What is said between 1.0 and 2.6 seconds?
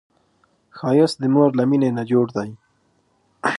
د مور له مینې نه جوړ دی